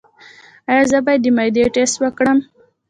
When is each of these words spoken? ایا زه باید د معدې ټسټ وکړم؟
ایا 0.69 0.83
زه 0.91 0.97
باید 1.05 1.21
د 1.23 1.27
معدې 1.37 1.63
ټسټ 1.75 1.95
وکړم؟ 2.01 2.37